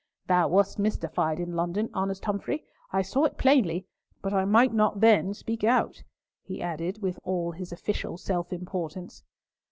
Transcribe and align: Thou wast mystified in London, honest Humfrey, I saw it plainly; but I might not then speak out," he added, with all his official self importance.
Thou 0.25 0.47
wast 0.47 0.79
mystified 0.79 1.39
in 1.39 1.51
London, 1.55 1.91
honest 1.93 2.25
Humfrey, 2.25 2.65
I 2.91 3.03
saw 3.03 3.23
it 3.25 3.37
plainly; 3.37 3.85
but 4.23 4.33
I 4.33 4.45
might 4.45 4.73
not 4.73 4.99
then 4.99 5.35
speak 5.35 5.63
out," 5.63 6.01
he 6.41 6.59
added, 6.59 7.03
with 7.03 7.19
all 7.23 7.51
his 7.51 7.71
official 7.71 8.17
self 8.17 8.51
importance. 8.51 9.23